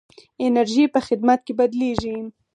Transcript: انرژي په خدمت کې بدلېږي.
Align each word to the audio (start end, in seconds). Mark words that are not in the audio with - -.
انرژي 0.45 0.85
په 0.93 0.99
خدمت 1.07 1.39
کې 1.45 1.53
بدلېږي. 1.59 2.17